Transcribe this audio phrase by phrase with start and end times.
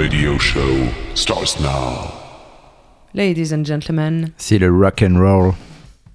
[0.00, 2.12] radio show starts now.
[3.12, 5.54] Ladies and gentlemen, Si le rock and roll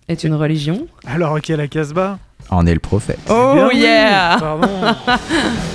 [0.07, 0.88] est une religion.
[1.05, 2.18] Alors, ok, la Casbah.
[2.50, 3.20] en est le prophète.
[3.29, 3.77] Oh Bien vu.
[3.77, 4.95] yeah Pardon.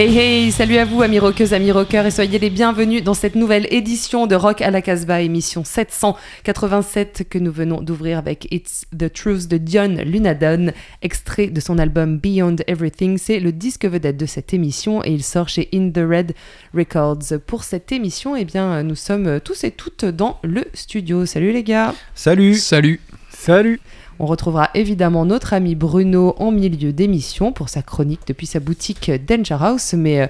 [0.00, 3.34] Hey hey, salut à vous amis rockeuses, amis rockeurs et soyez les bienvenus dans cette
[3.34, 8.86] nouvelle édition de Rock à la Casbah, émission 787 que nous venons d'ouvrir avec It's
[8.96, 10.72] the Truth de Dion Lunadon,
[11.02, 13.18] extrait de son album Beyond Everything.
[13.18, 16.32] C'est le disque vedette de cette émission et il sort chez In the Red
[16.72, 17.38] Records.
[17.46, 21.26] Pour cette émission, eh bien, nous sommes tous et toutes dans le studio.
[21.26, 23.00] Salut les gars Salut Salut.
[23.28, 23.80] Salut.
[24.22, 29.10] On retrouvera évidemment notre ami Bruno en milieu d'émission pour sa chronique depuis sa boutique
[29.26, 29.94] Danger House.
[29.94, 30.26] Mais euh,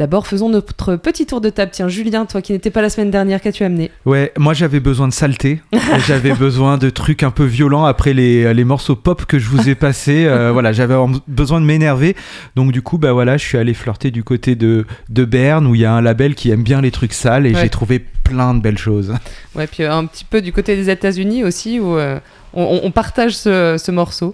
[0.00, 1.72] d'abord, faisons notre petit tour de table.
[1.74, 3.90] Tiens, Julien, toi qui n'étais pas la semaine dernière, qu'as-tu amené?
[4.06, 5.60] Ouais, moi j'avais besoin de saleté.
[5.74, 9.46] Et j'avais besoin de trucs un peu violents après les, les morceaux pop que je
[9.50, 10.24] vous ai passés.
[10.24, 10.94] Euh, voilà, j'avais
[11.28, 12.16] besoin de m'énerver.
[12.56, 15.74] Donc du coup, bah voilà, je suis allé flirter du côté de, de Berne où
[15.74, 17.60] il y a un label qui aime bien les trucs sales et Ouais.
[17.60, 19.12] j'ai trouvé plein de belles choses.
[19.56, 22.20] Ouais, puis euh, un petit peu du côté des États-Unis aussi, où euh,
[22.54, 24.32] on, on partage ce, ce morceau.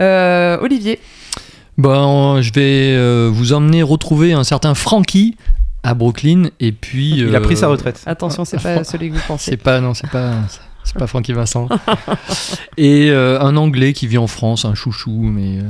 [0.00, 0.98] Euh, Olivier,
[1.78, 5.36] Bon, je vais euh, vous emmener retrouver un certain Frankie
[5.82, 7.10] à Brooklyn et puis.
[7.18, 8.02] Il a euh, pris sa retraite.
[8.06, 9.56] attention, c'est pas celui que vous C'est pensez.
[9.56, 10.32] pas non, c'est pas
[10.84, 11.68] c'est pas Frankie Vincent.
[12.76, 15.62] et euh, un Anglais qui vit en France, un chouchou, mais euh,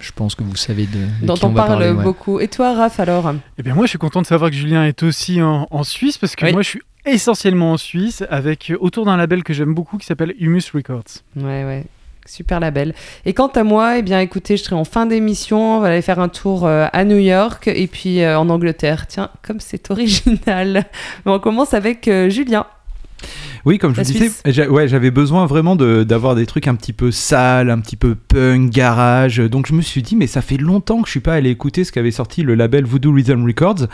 [0.00, 1.90] je pense que vous savez de, de Dont qui on on va parle parler.
[1.92, 2.02] ouais.
[2.04, 2.40] beaucoup.
[2.40, 3.32] Et toi, Raph, alors?
[3.58, 6.18] Eh bien, moi, je suis content de savoir que Julien est aussi en, en Suisse
[6.18, 6.52] parce que Oui.
[6.52, 10.34] moi, je suis essentiellement en Suisse, avec autour d'un label que j'aime beaucoup qui s'appelle
[10.40, 11.04] Humus Records.
[11.36, 11.84] Ouais, ouais.
[12.28, 12.94] Super label.
[13.24, 15.78] Et quant à moi, eh bien, écoutez, je serai en fin d'émission.
[15.78, 19.06] On va aller faire un tour euh, à New York et puis euh, en Angleterre.
[19.06, 20.84] Tiens, comme c'est original.
[21.24, 22.66] Mais on commence avec euh, Julien.
[23.64, 26.68] Oui, comme je La vous disais, j'a- ouais, j'avais besoin vraiment de- d'avoir des trucs
[26.68, 29.38] un petit peu sales, un petit peu punk, garage.
[29.38, 31.82] Donc je me suis dit, mais ça fait longtemps que je suis pas allé écouter
[31.82, 33.88] ce qu'avait sorti le label Voodoo Rhythm Records.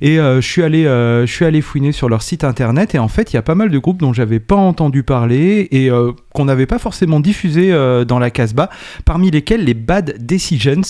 [0.00, 2.94] Et euh, je suis allé, euh, je suis allé fouiner sur leur site internet.
[2.94, 5.68] Et en fait, il y a pas mal de groupes dont j'avais pas entendu parler
[5.70, 8.70] et euh, qu'on n'avait pas forcément diffusé euh, dans la Casbah.
[9.04, 10.80] Parmi lesquels les Bad Decisions,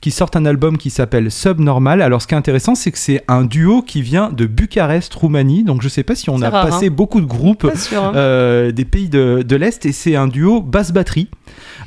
[0.00, 2.02] qui sortent un album qui s'appelle Subnormal.
[2.02, 5.64] Alors ce qui est intéressant, c'est que c'est un duo qui vient de Bucarest, Roumanie.
[5.64, 6.70] Donc je sais pas si on a rare, hein.
[6.70, 8.02] passé beaucoup de groupes sûr.
[8.02, 8.12] hein.
[8.16, 11.28] euh, des pays de, de l'Est et c'est un duo basse-batterie.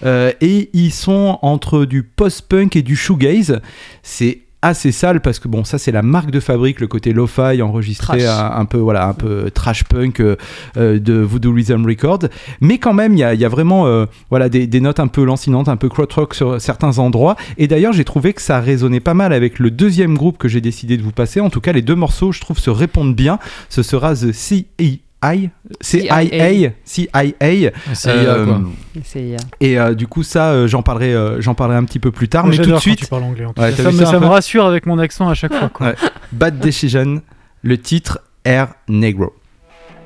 [0.04, 3.62] Euh, et ils sont entre du post-punk et du shoegaze.
[4.04, 7.62] C'est assez sale parce que bon ça c'est la marque de fabrique le côté lo-fi
[7.62, 10.36] enregistré un, un peu voilà un peu trash punk euh,
[10.78, 12.30] euh, de Voodoo Rhythm Records.
[12.60, 15.24] Mais quand même il y y a vraiment euh, voilà des, des notes un peu
[15.24, 17.36] lancinantes un peu krautrock sur certains endroits.
[17.58, 20.62] Et d'ailleurs j'ai trouvé que ça résonnait pas mal avec le deuxième groupe que j'ai
[20.62, 21.40] décidé de vous passer.
[21.40, 23.40] En tout cas les deux morceaux je trouve se répondent bien.
[23.70, 28.62] Ce sera The CEI CIA CIA C'est quoi.
[29.04, 32.00] C'est, euh, et euh, du coup ça euh, j'en parlerai euh, j'en parlerai un petit
[32.00, 33.46] peu plus tard mais tout de suite tu parles anglais.
[33.46, 33.78] en tout Ouais, cas.
[33.78, 35.70] t'as ça me, ça un ça me peu rassure avec mon accent à chaque fois.
[35.70, 35.88] quoi.
[35.88, 35.96] Ouais.
[36.32, 37.22] Bad Decision
[37.64, 39.34] le titre Air Negro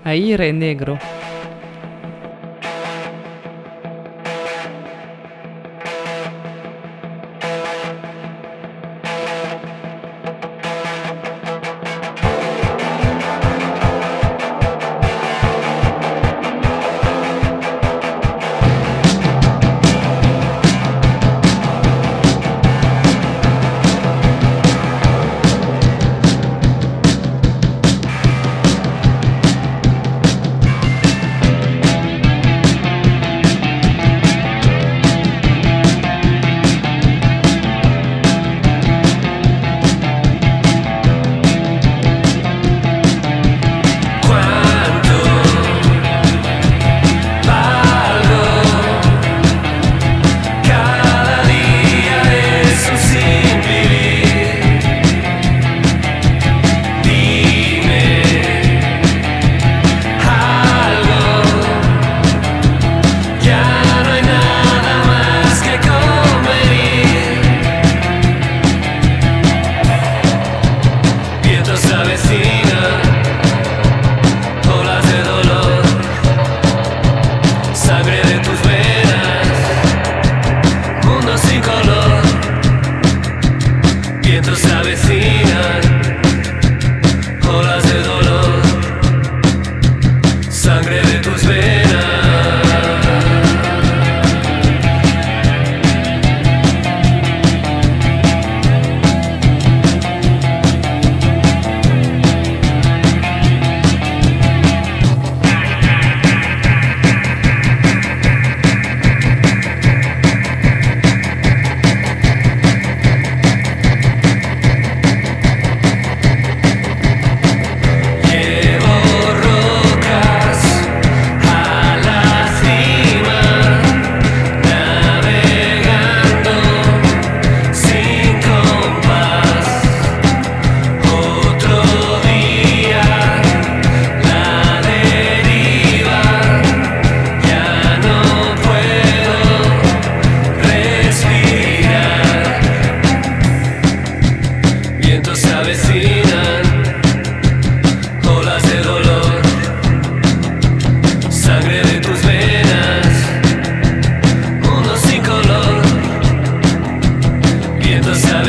[0.06, 0.97] Aire Negro.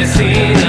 [0.07, 0.66] seen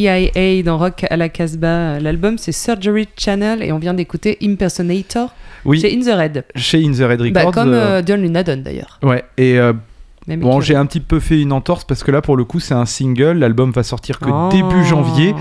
[0.00, 1.98] CIA dans Rock à la Casbah.
[2.00, 5.34] L'album, c'est Surgery Channel et on vient d'écouter Impersonator
[5.64, 6.44] Oui, chez In the Red.
[6.54, 7.52] chez In the Red Bah, Records.
[7.54, 8.98] comme euh, euh, John Lunadon d'ailleurs.
[9.02, 9.72] Ouais, et euh,
[10.26, 12.60] Même bon, j'ai un petit peu fait une entorse parce que là, pour le coup,
[12.60, 13.38] c'est un single.
[13.38, 14.48] L'album va sortir que Oh.
[14.52, 15.34] début janvier.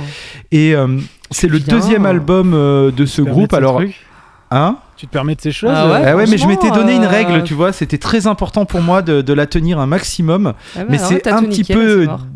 [0.52, 0.88] Et euh,
[1.32, 3.54] c'est le deuxième album euh, de ce groupe.
[3.54, 3.82] Alors,
[4.58, 6.94] hein Tu te permets de ces choses Ah ouais, Ah ouais, mais je m'étais donné
[6.96, 7.72] une franchement, règle, euh, tu vois.
[7.74, 10.54] C'était très important pour moi de, de la tenir un maximum.
[10.76, 12.08] Ah bah mais alors, c'est un petit peu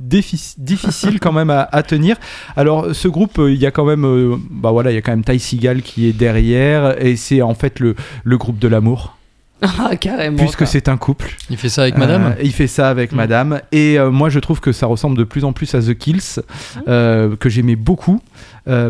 [0.58, 2.18] difficile quand même à, à tenir.
[2.56, 5.02] Alors ce groupe, euh, il y a quand même, euh, bah voilà, il y a
[5.02, 8.68] quand même Ty Seagal qui est derrière et c'est en fait le, le groupe de
[8.68, 9.16] l'amour
[9.62, 10.38] Ah, carrément.
[10.38, 11.36] puisque c'est un couple.
[11.50, 13.16] Il fait ça avec madame Euh, il fait ça avec Mm.
[13.16, 15.94] madame et euh, moi je trouve que ça ressemble de plus en plus à The
[15.98, 16.40] Kills
[16.88, 18.22] euh, que j'aimais beaucoup.
[18.68, 18.90] Euh,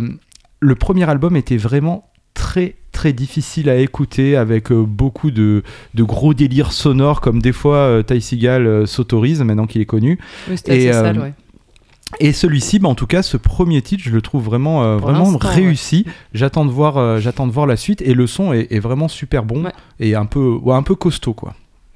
[0.59, 5.63] le premier album était vraiment très très difficile à écouter avec euh, beaucoup de,
[5.93, 9.85] de gros délires sonores comme des fois euh, Ty Seagal euh, s'autorise maintenant qu'il est
[9.85, 10.19] connu.
[10.49, 11.33] Oui, et, assez euh, sale, ouais.
[12.19, 15.37] Et celui-ci, bah, en tout cas, ce premier titre, je le trouve vraiment, euh, vraiment
[15.39, 16.05] réussi.
[16.33, 19.07] J'attends de voir, euh, j'attends de voir la suite et le son est, est vraiment
[19.07, 19.71] super bon Ouais.
[20.01, 21.53] et un peu, ouais, un peu costaud quoi.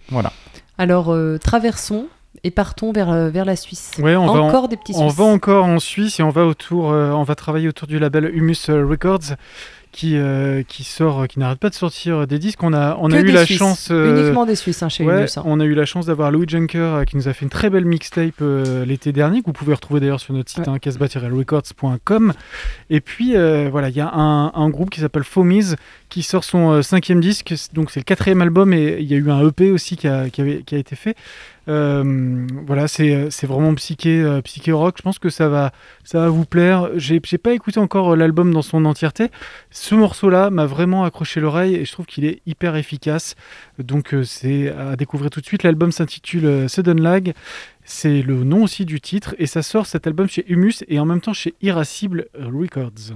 [0.10, 0.32] Voilà.
[0.78, 2.06] Alors, euh, traversons
[2.46, 3.92] et partons vers, vers la Suisse.
[4.00, 5.18] Ouais, on va en- Encore des petits On Suisses.
[5.18, 8.32] va encore en Suisse et on va autour, euh, on va travailler autour du label
[8.34, 9.36] Humus Records
[9.94, 12.62] qui euh, qui sort, qui n'arrête pas de sortir des disques.
[12.64, 13.58] On a on Que a eu la Suisses.
[13.60, 13.88] chance.
[13.92, 15.42] euh, Uniquement des Suisses hein, chez ouais, hein.
[15.46, 17.70] on a eu la chance d'avoir Louis Junker euh, qui nous a fait une très
[17.70, 18.42] belle mixtape
[18.86, 20.70] l'été dernier que vous pouvez retrouver d'ailleurs sur notre site Ouais.
[20.70, 22.34] hein, casbah-records.com
[22.90, 23.34] et puis
[23.70, 25.76] voilà il y a un, un groupe qui s'appelle Fomies
[26.14, 29.18] qui sort son euh, cinquième disque donc c'est le quatrième album et il y a
[29.18, 31.18] eu un EP aussi qui a, été fait
[31.70, 34.12] Euh, voilà c'est euh, c'est vraiment psyché
[34.44, 35.72] psyché rock je pense que ça va
[36.04, 39.30] ça va vous plaire j'ai pas écouté encore l'album dans son entièreté
[39.72, 43.36] ce morceau là m'a vraiment accroché l'oreille et je trouve qu'il est hyper efficace
[43.80, 45.64] donc c'est à découvrir tout de suite.
[45.64, 47.34] L'album s'intitule Sudden Lag.
[47.86, 51.06] C'est le nom aussi du titre et ça sort cet album chez Humus et en
[51.06, 53.14] même temps chez Irascible Records.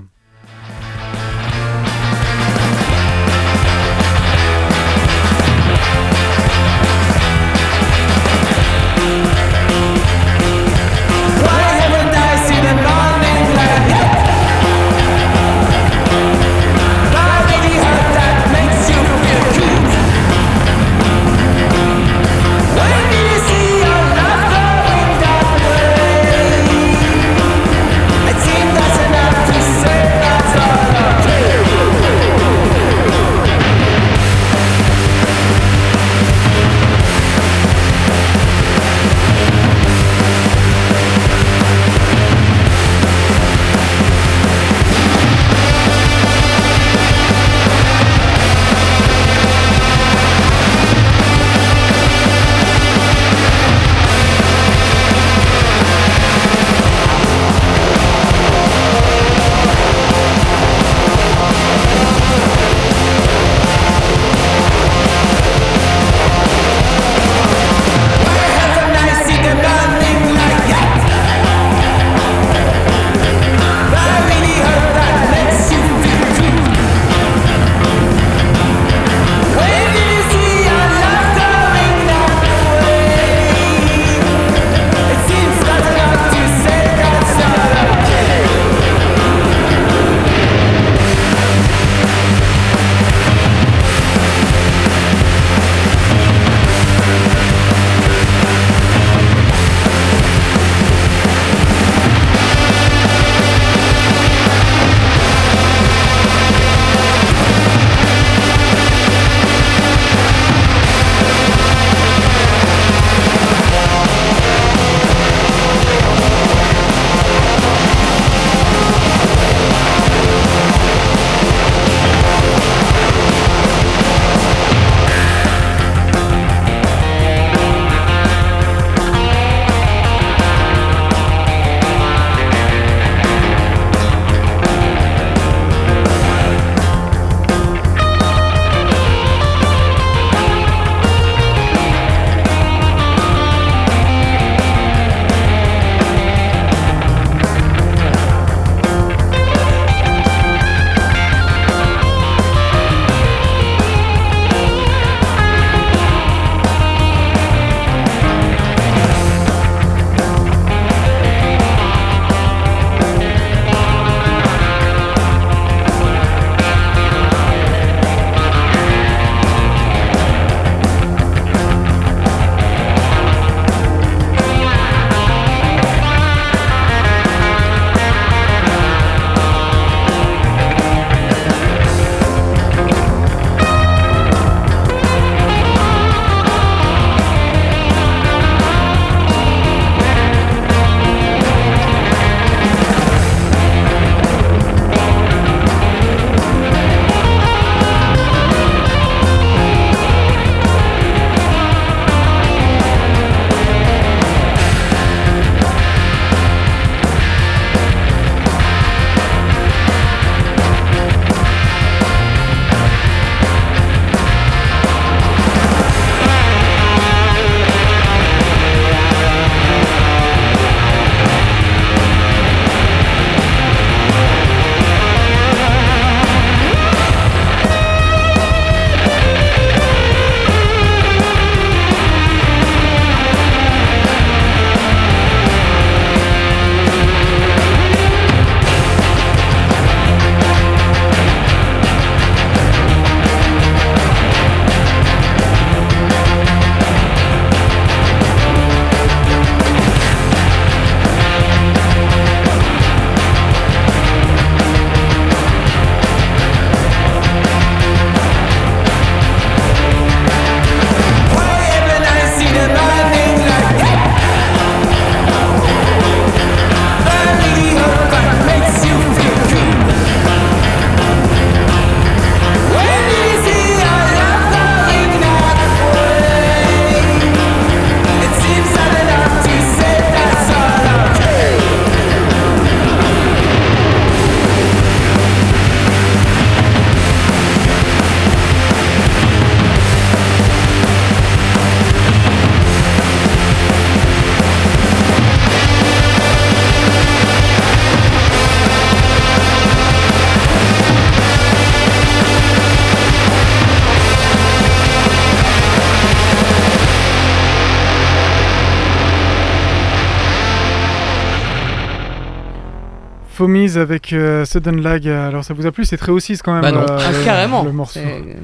[313.48, 315.08] Fomies avec euh, Sudden Lag.
[315.08, 316.62] Alors ça vous a plu C'est très aussi quand même.
[316.62, 316.82] Bah non.
[316.82, 317.64] euh, Ah, carrément.
[317.64, 318.00] Le morceau.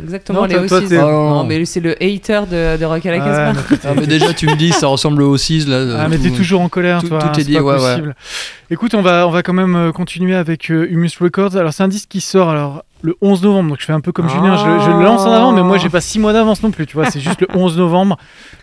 [0.06, 0.90] Exactement Non, les Oasis.
[0.90, 1.44] t'es- Non, Oh.
[1.44, 3.54] mais c'est le hater de, de Rock à la Ah,
[3.98, 5.76] mais déjà, tu me dis, ça ressemble au 6 là.
[5.76, 7.20] Ah, euh, mais t'es toujours en colère, tout- toi.
[7.20, 8.02] tout hein, est dit, pas ouais, ouais.
[8.70, 11.56] Écoute, on va, on va quand même euh, continuer avec euh, Humus Records.
[11.58, 13.70] Alors, c'est un disque qui sort alors le 11 novembre.
[13.70, 14.30] Donc, je fais un peu comme.
[14.30, 14.56] Julien.
[14.56, 16.86] Je, je le lance en avant, mais moi, j'ai pas 6 mois d'avance non plus.
[16.88, 18.18] Tu vois, c'est juste le 11 novembre.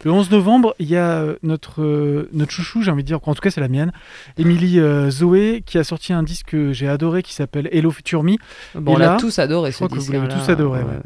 [0.05, 3.19] Le 11 novembre, il y a euh, notre, euh, notre chouchou, j'ai envie de dire,
[3.23, 3.93] en tout cas, c'est la mienne,
[4.39, 8.23] Émilie euh, Zoé, qui a sorti un disque que j'ai adoré qui s'appelle Hello Future
[8.23, 8.37] Me.
[8.75, 10.13] Bon, Et on l'a tous adoré je ce crois que vous disque.
[10.15, 10.35] l'avez là.
[10.35, 10.99] tous adoré, ouais.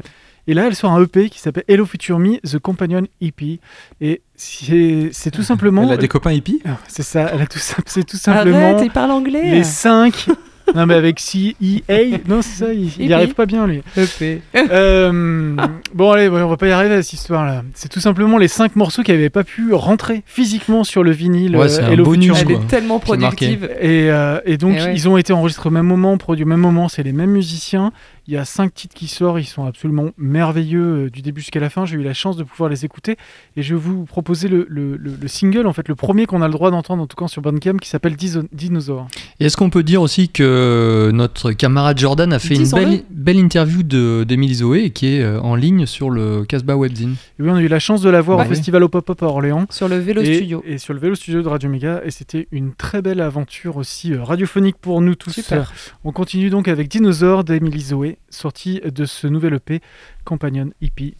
[0.47, 3.59] Et là, elle sort un EP qui s'appelle Hello Future Me, The Companion EP.
[4.01, 5.83] Et c'est tout simplement.
[5.83, 8.81] Elle a des copains hippies Ah, C'est ça, elle a tout, c'est tout simplement Arrête,
[8.85, 9.51] il parle anglais.
[9.51, 10.27] les 5.
[10.75, 12.17] non, mais avec C-E-A.
[12.27, 13.05] Non, c'est ça, il, il Hippie.
[13.05, 13.81] y arrive pas bien, lui.
[13.97, 14.41] EP.
[14.55, 15.55] Euh,
[15.93, 17.63] bon, allez, on va pas y arriver à cette histoire-là.
[17.75, 21.55] C'est tout simplement les 5 morceaux qui avaient pas pu rentrer physiquement sur le vinyle.
[21.55, 22.33] Ouais, euh, c'est un bonus.
[22.41, 23.69] Elle est tellement productive.
[23.79, 24.93] Et, euh, et donc, Eh ouais.
[24.95, 27.91] ils ont été enregistrés au même moment, produits au même moment, c'est les mêmes musiciens.
[28.27, 31.59] Il y a cinq titres qui sortent, ils sont absolument merveilleux euh, du début jusqu'à
[31.59, 31.85] la fin.
[31.85, 33.17] J'ai eu la chance de pouvoir les écouter
[33.55, 36.41] et je vais vous proposer le, le- le- le single, en fait, le premier qu'on
[36.41, 38.15] a le droit d'entendre, en tout cas sur Bandcamp, qui s'appelle
[38.51, 39.07] Dinosaur.
[39.39, 43.37] Et est-ce qu'on peut dire aussi que notre camarade Jordan a fait une belle, belle
[43.37, 47.49] interview de- d'Emily Zoé qui est euh, en ligne sur le Casbah Webzine Et oui,
[47.51, 48.55] on a eu la chance de la voir Bah au oui.
[48.55, 49.65] festival au Pop-Up à Orléans.
[49.69, 50.63] Sur le vélo et, studio.
[50.65, 54.13] et sur le vélo studio de Radio Méga et c'était une très belle aventure aussi
[54.13, 55.31] euh, radiophonique pour nous tous.
[55.31, 55.71] Super.
[56.03, 59.81] On continue donc avec Dinosaur d'Emily Zoé, sorti de ce nouvel EP
[60.23, 61.15] Companion EP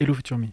[0.00, 0.48] Hello Future Me.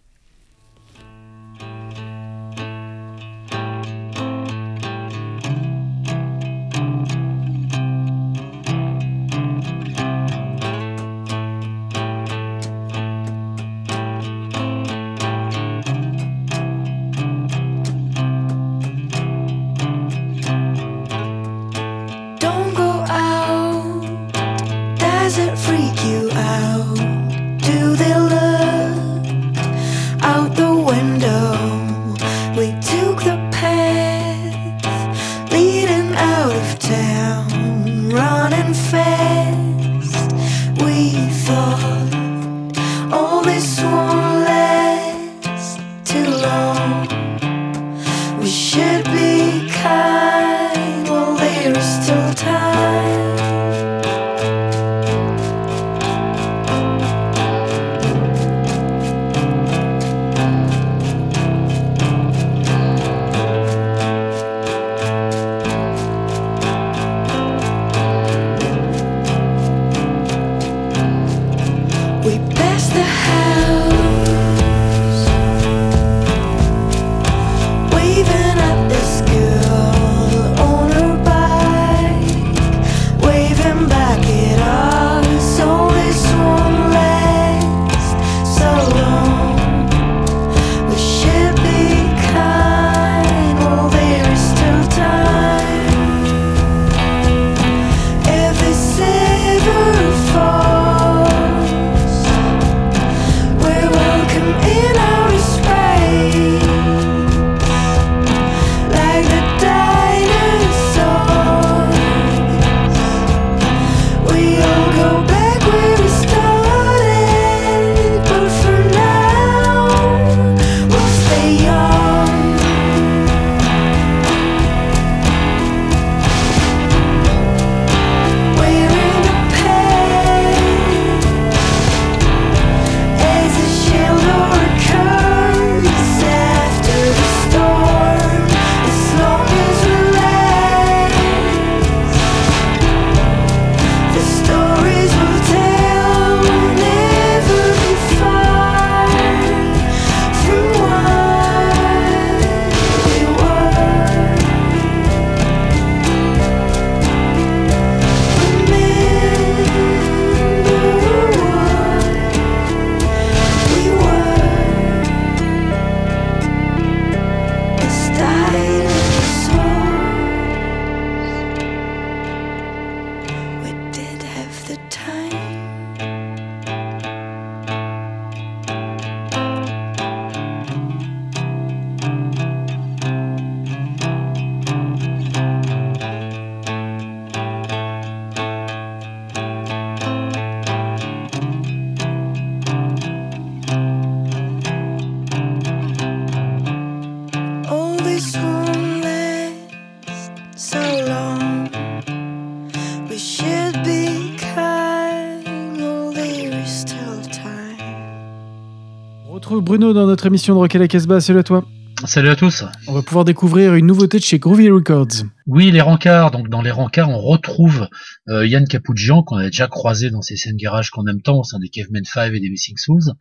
[209.82, 211.20] Bruno dans notre émission de Rock à la Casbah.
[211.22, 211.65] Salut à toi.
[212.06, 212.63] Salut à tous.
[212.86, 215.26] On va pouvoir découvrir une nouveauté de chez Groovy Records.
[215.48, 216.30] Oui, les rencarts.
[216.30, 217.88] Donc dans les rencarts, on retrouve
[218.30, 221.44] euh, Yann Capoujian qu'on a déjà croisé dans ces scènes garage qu'on aime tant au
[221.44, 223.15] sein des Cavemen 5 et des Missing Souls.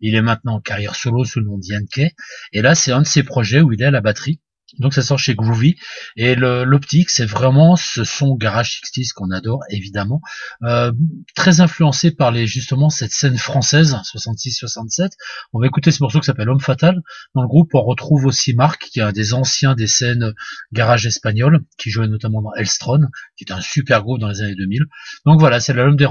[0.00, 2.12] Il est maintenant en carrière solo sous le nom d'Yann Kay.
[2.54, 4.40] Et là, c'est un de ses projets où il est à la batterie.
[4.78, 5.76] Donc ça sort chez Groovy.
[6.16, 10.20] Et l'optique c'est vraiment ce son garage 60s qu'on adore évidemment.
[10.62, 10.92] Euh,
[11.34, 15.10] très influencé par les justement cette scène française 66-67
[15.52, 17.00] on va écouter ce morceau qui s'appelle Homme Fatal.
[17.34, 20.32] Dans le groupe on retrouve aussi Marc qui est un des anciens des scènes
[20.72, 23.00] garage espagnoles qui jouait notamment dans Elstron
[23.36, 24.82] qui est un super groupe dans les années 2000
[25.24, 26.06] donc voilà c'est l'album des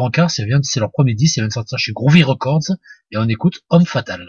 [0.45, 1.35] vient- c'est leur premier disque.
[1.35, 2.71] Ça vient de sortir chez Groovy Records.
[3.11, 4.25] Et on écoute Homme Fatal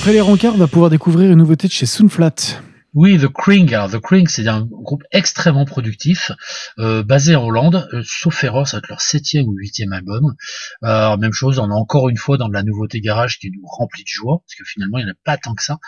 [0.00, 2.32] après les rencarts, on va pouvoir découvrir une nouveauté de chez Soonflat.
[2.92, 3.72] Oui, The Kring.
[3.72, 6.32] Alors, The Kring, c'est un groupe extrêmement productif,
[6.80, 10.34] euh, basé en Hollande, euh, sauf erreur, ça va être leur septième ou huitième album.
[10.82, 13.64] Euh, même chose, on a encore une fois dans de la nouveauté garage qui nous
[13.64, 15.78] remplit de joie, parce que finalement, il n'y en a pas tant que ça.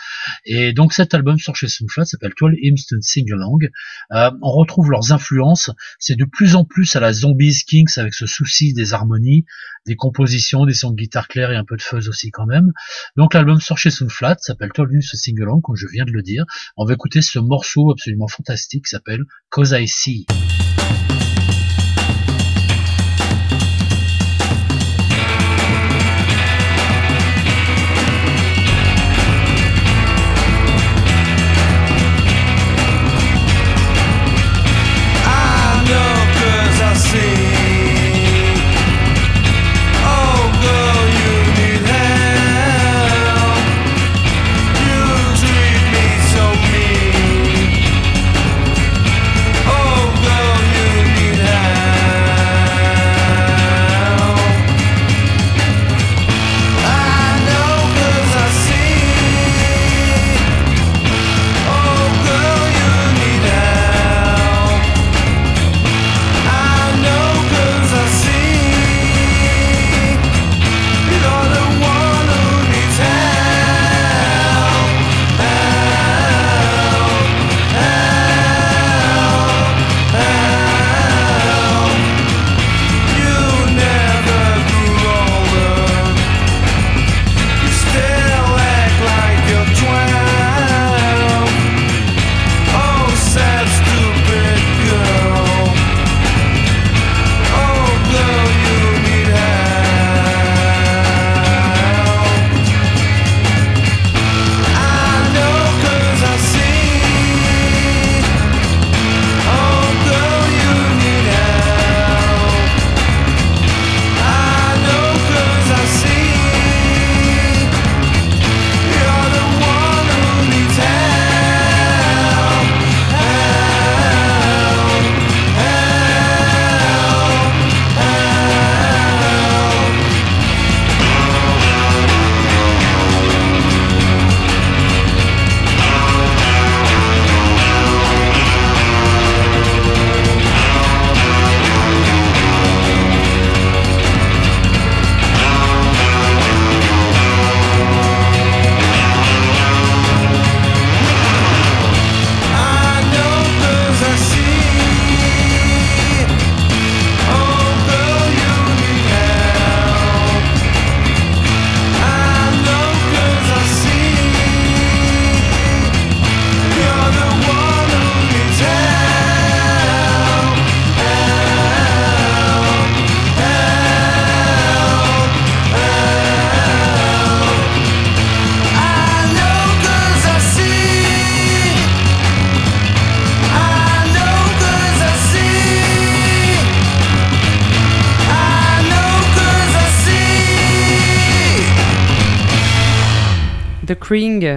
[0.45, 3.69] Et donc, cet album sort chez Soundflat, s'appelle 12 Hymns Sing Along.
[4.13, 5.71] Euh, on retrouve leurs influences.
[5.99, 9.45] C'est de plus en plus à la Zombies Kings avec ce souci des harmonies,
[9.85, 12.71] des compositions, des sons de guitare claire et un peu de fuzz aussi quand même.
[13.17, 16.21] Donc, l'album sort chez Soundflat, s'appelle 12 Hymns Sing Along, comme je viens de le
[16.21, 16.45] dire.
[16.93, 20.27] Va écouter ce morceau absolument fantastique qui s'appelle Cause I See.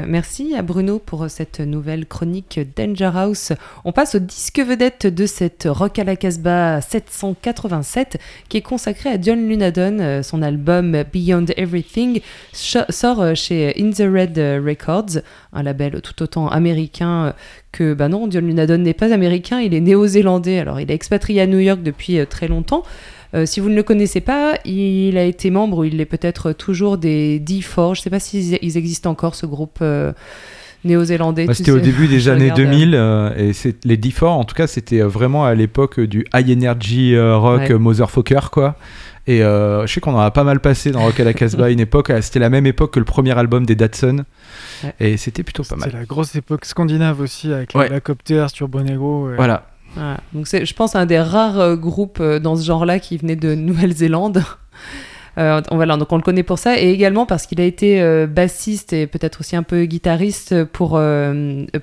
[0.06, 3.52] Merci à Bruno pour cette nouvelle chronique Danger House.
[3.84, 8.18] On passe au disque vedette de cette Rock à la Casbah 787
[8.48, 10.22] qui est consacré à John Lunadon.
[10.22, 12.20] Son album Beyond Everything
[12.52, 15.22] sort chez In the Red Records,
[15.52, 17.34] un label tout autant américain
[17.76, 20.58] que bah non, John Lunadon n'est pas américain, il est néo-zélandais.
[20.58, 22.82] Alors il est expatrié à New York depuis euh, très longtemps.
[23.36, 26.52] Euh, si vous ne le connaissez pas, il a été membre, ou il est peut-être
[26.52, 27.94] toujours des D4.
[27.94, 30.12] Je ne sais pas s'ils ils existent encore, ce groupe euh,
[30.84, 31.46] néo-zélandais.
[31.46, 34.44] Bah, c'était au début des années regarde, euh, 2000 euh, et c'est les D4 en
[34.44, 37.74] tout cas c'était vraiment à l'époque du high energy euh, rock Ouais.
[37.78, 38.76] motherfucker quoi.
[39.28, 41.64] Et euh, je sais qu'on en a pas mal passé dans Rock à la Casbah
[41.64, 44.24] à une époque, c'était la même époque que le premier album des Datsun
[44.84, 44.94] Ouais.
[45.00, 45.90] et c'était plutôt pas C'est mal.
[45.92, 47.88] la grosse époque scandinave aussi avec Ouais.
[47.88, 49.26] la Copters, Turbo Negro.
[49.28, 49.34] ouais.
[49.36, 49.66] Voilà.
[50.32, 53.36] Donc c'est, je pense, un des rares euh, groupes euh, dans ce genre-là qui venait
[53.36, 54.42] de Nouvelle-Zélande.
[55.38, 58.00] Euh, on, voilà, donc on le connaît pour ça, et également parce qu'il a été
[58.00, 61.34] euh, bassiste et peut-être aussi un peu guitariste pour A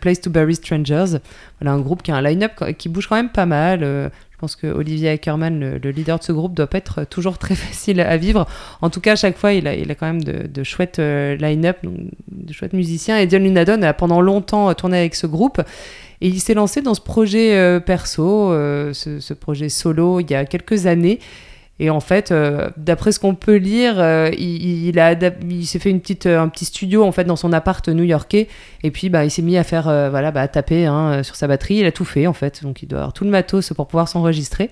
[0.02, 1.20] Place to Bury Strangers.
[1.62, 3.82] Voilà, un groupe qui a un line-up qui bouge quand même pas mal.
[3.82, 7.38] Je pense que Olivier Ackerman, le, le leader de ce groupe, doit pas être toujours
[7.38, 8.48] très facile à vivre.
[8.82, 12.74] En tout cas, à chaque fois, il a, quand même de, chouettes line-up, de chouettes
[12.74, 13.20] musiciens.
[13.20, 15.62] Et John Lunadon a pendant longtemps tourné avec ce groupe.
[16.22, 20.36] Et il s'est lancé dans ce projet euh, perso, euh, ce, projet solo, il y
[20.36, 21.20] a quelques années.
[21.80, 23.96] Et en fait, euh, d'après ce qu'on peut lire,
[24.38, 25.16] il, a
[25.64, 28.48] s'est fait une petite, un petit studio en fait dans son appart new-yorkais.
[28.84, 31.48] Et puis, bah, il s'est mis à faire, voilà, bah, à taper hein, sur sa
[31.48, 31.78] batterie.
[31.78, 34.08] Il a tout fait en fait, donc il doit avoir tout le matos pour pouvoir
[34.08, 34.70] s'enregistrer.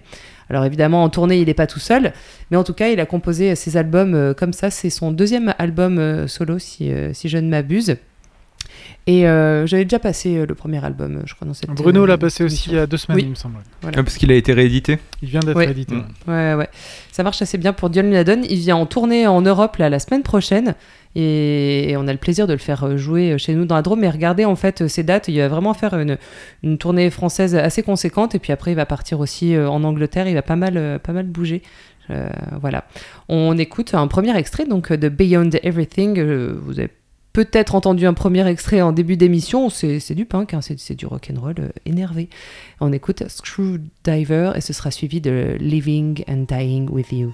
[0.49, 2.13] Alors évidemment, en tournée, il n'est pas tout seul,
[2.51, 4.69] mais en tout cas, il a composé ses albums comme ça.
[4.69, 7.97] C'est son deuxième album solo, si je ne m'abuse.
[9.08, 11.72] Et euh, j'avais déjà passé euh, le premier album, euh, je crois, dans cette.
[11.72, 13.24] Bruno l'a passé aussi il y a deux semaines, Oui.
[13.26, 13.56] il me semble.
[13.82, 13.97] Voilà.
[13.99, 14.99] Ah, parce qu'il a été réédité.
[15.24, 15.72] Il vient d'être Ouais.
[15.72, 15.95] édité.
[15.95, 16.06] Mm.
[16.28, 16.70] Ouais, ouais.
[17.12, 18.41] Ça marche assez bien pour John Lunadon.
[18.47, 20.76] Il vient en tournée en Europe là, la semaine prochaine.
[21.16, 23.99] Et on a le plaisir de le faire jouer chez nous dans la Drôme.
[24.02, 25.28] Mais regardez en fait ces dates.
[25.28, 26.18] Il va vraiment faire une,
[26.64, 28.36] une tournée française assez conséquente.
[28.36, 30.28] Et puis après, il va partir aussi en Angleterre.
[30.28, 31.64] Il va pas mal, pas mal bouger.
[32.12, 32.30] Euh,
[32.62, 32.86] voilà.
[33.30, 36.22] On écoute un premier extrait donc de Beyond Everything.
[36.62, 36.89] Vous avez
[37.34, 39.69] peut-être entendu un premier extrait en début d'émission.
[39.69, 42.29] C'est du punk, hein, c'est du rock'n'roll euh, énervé.
[42.79, 47.34] On écoute Screwdriver et ce sera suivi de Living and Dying with You.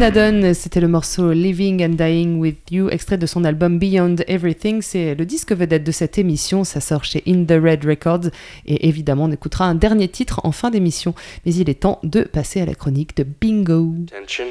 [0.00, 4.80] C'était le morceau Living and Dying with You, extrait de son album Beyond Everything.
[4.80, 6.62] C'est le disque vedette de cette émission.
[6.62, 8.30] Ça sort chez In the Red Records.
[8.64, 11.16] Et évidemment, on écoutera un dernier titre en fin d'émission.
[11.44, 13.92] Mais il est temps de passer à la chronique de Bingo.
[14.16, 14.44] Attention.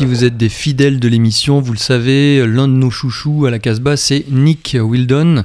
[0.00, 3.50] Si vous êtes des fidèles de l'émission, vous le savez, l'un de nos chouchous à
[3.50, 5.44] la Casbah, c'est Nick Wildon.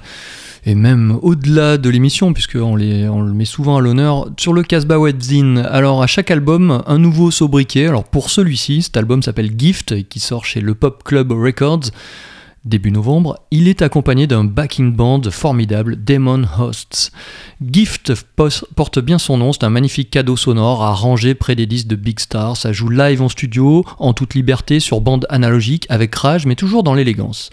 [0.66, 4.97] Et même au-delà de l'émission, puisqu'on on le met souvent à l'honneur, sur le Casbah
[4.97, 5.58] Webzine.
[5.58, 7.88] Alors, à chaque album, un nouveau sobriquet.
[7.88, 11.91] Alors, pour celui-ci, cet album s'appelle Gift, qui sort chez le Pop Club Records
[12.66, 13.39] début novembre.
[13.51, 17.11] Il est accompagné d'un backing band formidable, Demon Hosts.
[17.63, 18.13] Gift
[18.76, 21.95] porte bien son nom, c'est un magnifique cadeau sonore à ranger près des disques de
[21.95, 22.57] Big Star.
[22.57, 26.84] Ça joue live en studio, en toute liberté, sur bande analogique, avec rage, mais toujours
[26.84, 27.51] dans l'élégance.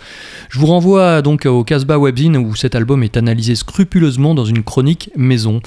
[0.49, 4.63] Je vous renvoie donc au Casbah Webzine où cet album est analysé scrupuleusement dans une
[4.63, 5.61] chronique maison.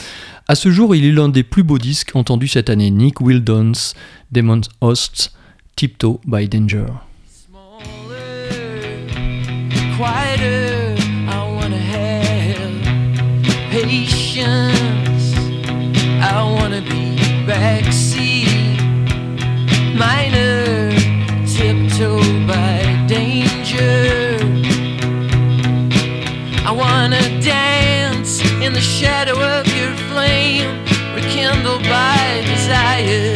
[0.48, 2.91] À ce jour, il est l'un des plus beaux disques entendus cette année.
[2.91, 3.93] Nick Wildon's
[4.32, 5.34] Demon Hosts,
[5.76, 7.05] Tiptoe by Danger.
[13.76, 15.36] Patience.
[16.23, 18.80] I wanna be backseat.
[19.93, 20.91] Minor
[21.45, 24.39] tiptoe by danger.
[26.69, 30.71] I wanna dance in the shadow of your flame,
[31.13, 33.35] rekindled by desire.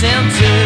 [0.00, 0.59] center.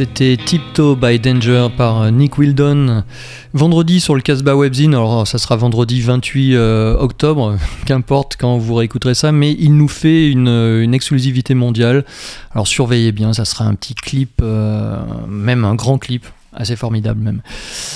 [0.00, 3.04] C'était Tiptoe by Danger par euh, Nick Wildon.
[3.52, 8.76] Vendredi sur le Casbah Webzine, alors ça sera vendredi 28 euh, octobre, qu'importe quand vous
[8.76, 12.06] réécouterez ça, mais il nous fait une, euh, une exclusivité mondiale.
[12.54, 16.24] Alors surveillez bien, ça sera un petit clip, euh, même un grand clip,
[16.54, 17.42] assez formidable même.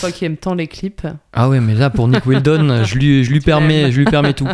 [0.01, 1.07] Toi qui aimes tant les clips.
[1.33, 4.05] Ah ouais, mais là pour Nick Wildon, je lui, je lui Tu permets, je lui
[4.05, 4.47] permets tout.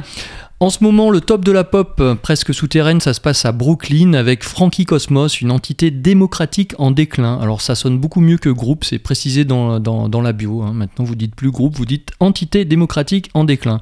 [0.63, 3.53] En ce moment, le top de la pop euh, presque souterraine, ça se passe à
[3.53, 7.39] Brooklyn avec Frankie Cosmos, une entité démocratique en déclin.
[7.41, 10.61] Alors ça sonne beaucoup mieux que groupe, c'est précisé dans, dans, la bio.
[10.61, 10.75] hein.
[10.75, 13.81] Maintenant, vous dites plus groupe, vous dites entité démocratique en déclin.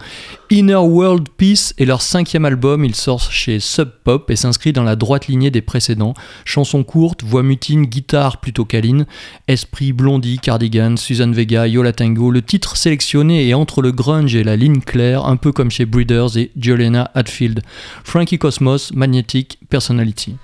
[0.50, 4.82] Inner World Peace est leur cinquième album, il sort chez Sub Pop et s'inscrit dans
[4.82, 6.14] la droite lignée des précédents.
[6.46, 9.04] Chansons courtes, voix mutine, guitare plutôt câline,
[9.46, 12.30] Esprit, Blondie, Cardigan, Susan Vega, Yola Tango.
[12.30, 15.84] Le titre sélectionné est entre le grunge et la ligne claire, un peu comme chez
[15.84, 17.60] Breeders et Jolena Hatfield.
[18.02, 20.36] Frankie Cosmos, Magnetic Personality.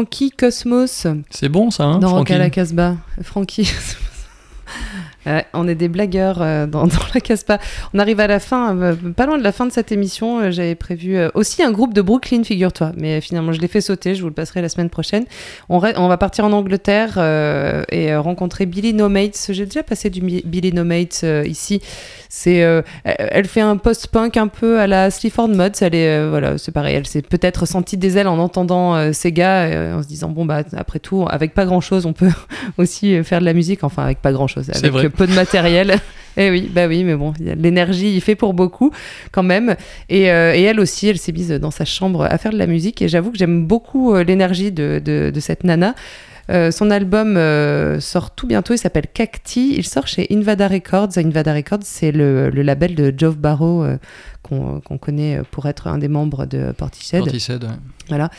[0.00, 2.96] Frankie Cosmos C'est bon ça, hein, dans Rock Frankie à la Casbah.
[3.20, 3.70] Frankie.
[5.26, 7.58] Ouais, on est des blagueurs euh, dans, dans la Casbah.
[7.92, 10.40] On arrive à la fin, euh, pas loin de la fin de cette émission.
[10.40, 12.92] Euh, J'avais prévu euh, aussi un groupe de Brooklyn, figure-toi.
[12.96, 14.14] Mais finalement, je l'ai fait sauter.
[14.14, 15.24] Je vous le passerai la semaine prochaine.
[15.68, 19.48] On, va partir en Angleterre euh, et euh, rencontrer Billy No Mates.
[19.50, 21.82] J'ai déjà passé du Mi- Billy No Mates euh, ici.
[22.32, 25.70] C'est, euh, elle fait un post-punk un peu à la Sleaford Mods.
[25.82, 26.94] Elle est, euh, voilà, c'est pareil.
[26.94, 30.28] Elle s'est peut-être sentie des ailes en entendant euh, ces gars, euh, en se disant
[30.28, 32.30] bon bah après tout, avec pas grand-chose, on peut
[32.78, 33.82] aussi euh, faire de la musique.
[33.84, 35.09] Enfin, avec pas grand-chose, C'est vrai.
[35.10, 35.96] Peu de matériel.
[36.36, 38.92] Eh oui, bah oui, mais bon, l'énergie, il fait pour beaucoup
[39.32, 39.74] quand même.
[40.08, 42.66] Et, euh, et elle aussi, elle s'est mise dans sa chambre à faire de la
[42.68, 43.02] musique.
[43.02, 45.94] Et j'avoue que j'aime beaucoup euh, l'énergie de, de- de cette nana.
[46.48, 49.74] Euh, son album euh, sort tout bientôt, il s'appelle Cacti.
[49.76, 51.10] Il sort chez Invada Records.
[51.16, 53.98] Invada Records, c'est le, le label de Geoff Barrow euh,
[54.42, 57.22] qu'on connaît pour être un des membres de Portishead.
[57.24, 57.70] Portishead, ouais.
[58.08, 58.30] Voilà.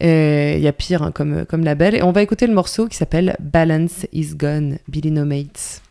[0.00, 1.96] Il y a pire hein, comme, comme label.
[1.96, 5.82] Et on va écouter le morceau qui s'appelle Balance is Gone, Billy No Mates.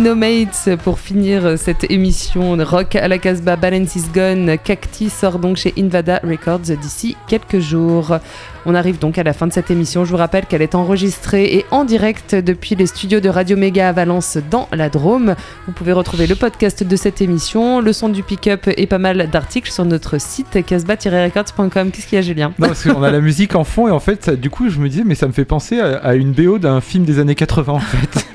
[0.00, 3.56] Billy No Mates pour finir cette émission rock à la Casbah.
[3.56, 4.56] Balance is Gone.
[4.64, 8.16] Cacti sort donc chez Invada Records d'ici quelques jours.
[8.64, 10.06] On arrive donc à la fin de cette émission.
[10.06, 13.90] Je vous rappelle qu'elle est enregistrée et en direct depuis les studios de Radio Méga
[13.90, 15.34] à Valence dans la Drôme.
[15.66, 19.28] Vous pouvez retrouver le podcast de cette émission, le son du pick-up et pas mal
[19.30, 21.90] d'articles sur notre site casbah-records.com.
[21.90, 22.52] Qu'est-ce qu'il y a, Julien?
[22.58, 24.78] Non, parce qu'on a la musique en fond et en fait, ça- du coup, je
[24.78, 27.34] me disais, mais ça me fait penser à, à une BO d'un film des années
[27.34, 28.26] 80 en fait.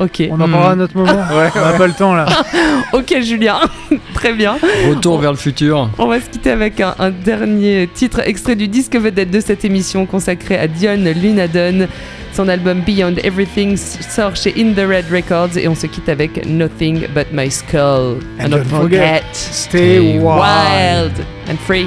[0.00, 0.22] Ok.
[0.30, 1.12] On en parlera à notre moment.
[1.30, 2.26] on n'a pas le temps là.
[2.92, 3.60] Ok, Julien.
[4.14, 4.56] Très bien.
[4.88, 5.90] Retour vers le futur.
[5.98, 9.64] On va se quitter avec un, un dernier titre extrait du disque vedette de cette
[9.64, 11.86] émission consacrée à Dion Lunadon.
[12.32, 16.46] Son album Beyond Everything sort chez In the Red Records et on se quitte avec
[16.46, 18.18] Nothing But My Skull.
[18.40, 20.40] And don't forget, stay wild.
[20.40, 21.86] wild and free.